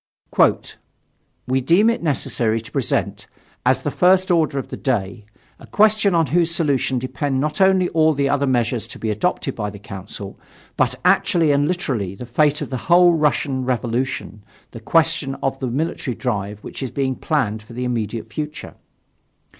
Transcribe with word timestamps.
"We 1.45 1.61
deem 1.61 1.87
it 1.87 2.01
necessary 2.01 2.59
to 2.59 2.71
present, 2.71 3.27
as 3.63 3.83
the 3.83 3.91
first 3.91 4.31
order 4.31 4.57
of 4.57 4.69
the 4.69 4.75
day, 4.75 5.27
a 5.59 5.67
question 5.67 6.15
on 6.15 6.25
whose 6.33 6.49
solution 6.49 6.97
depend 6.97 7.39
not 7.39 7.61
only 7.61 7.87
all 7.89 8.15
the 8.15 8.27
other 8.27 8.47
measures 8.47 8.87
to 8.87 8.97
be 8.97 9.11
adopted 9.11 9.53
by 9.53 9.69
the 9.69 9.77
Council, 9.77 10.39
but 10.75 10.95
actually 11.05 11.51
and 11.51 11.67
literally 11.67 12.15
the 12.15 12.25
fate 12.25 12.61
of 12.63 12.71
the 12.71 12.77
whole 12.89 13.13
Russian 13.13 13.63
revolution 13.63 14.41
the 14.71 14.79
question 14.79 15.35
of 15.35 15.59
the 15.59 15.67
military 15.67 16.15
drive 16.15 16.61
which 16.61 16.81
is 16.81 16.89
being 16.89 17.13
planned 17.15 17.61
for 17.61 17.73
the 17.73 17.83
immediate 17.85 18.33
future. 18.33 18.73